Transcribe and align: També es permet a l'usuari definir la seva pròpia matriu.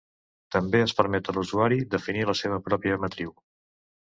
També 0.55 0.79
es 0.85 0.95
permet 1.01 1.29
a 1.29 1.35
l'usuari 1.37 1.77
definir 1.93 2.25
la 2.31 2.37
seva 2.43 2.61
pròpia 2.71 2.99
matriu. 3.05 3.37